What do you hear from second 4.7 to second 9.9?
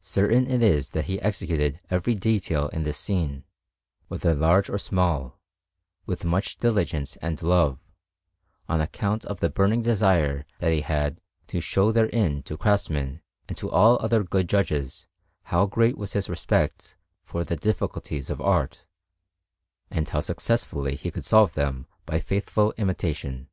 or small, with much diligence and love, on account of the burning